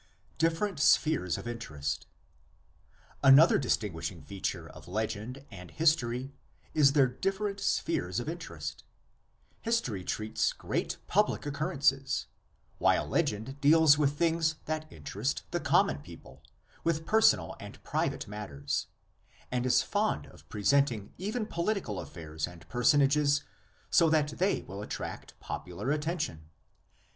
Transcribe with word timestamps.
DIFFERENT 0.39 0.79
SPHERES 0.79 1.37
OF 1.37 1.47
INTEREST. 1.47 2.07
Another 3.23 3.59
distinguishing 3.59 4.23
feature 4.23 4.67
of 4.67 4.87
legend 4.87 5.45
and 5.51 5.69
his 5.69 5.95
tory 5.95 6.33
is 6.73 6.93
their 6.93 7.07
different 7.07 7.59
spheres 7.59 8.19
of 8.19 8.27
interest. 8.27 8.83
History 9.61 10.03
treats 10.03 10.53
great 10.53 10.97
public 11.05 11.45
occurrences, 11.45 12.25
while 12.79 13.05
legend 13.07 13.61
deals 13.61 13.91
SIGNIFICANCE 13.91 13.93
OF 13.93 13.99
THE 13.99 14.25
LEGENDS. 14.25 14.55
5 14.55 14.59
with 14.59 14.65
things 14.65 14.65
that 14.65 14.91
interest 14.91 15.43
the 15.51 15.59
common 15.59 15.99
people, 15.99 16.41
with 16.83 17.05
personal 17.05 17.55
and 17.59 17.79
private 17.83 18.27
matters, 18.27 18.87
and 19.51 19.67
is 19.67 19.83
fond 19.83 20.25
of 20.25 20.49
present 20.49 20.91
ing 20.91 21.13
even 21.19 21.45
political 21.45 21.99
affairs 21.99 22.47
and 22.47 22.67
personages 22.69 23.43
so 23.91 24.09
that 24.09 24.29
they 24.39 24.63
will 24.63 24.81
attract 24.81 25.39
popular 25.39 25.91
attention. 25.91 26.49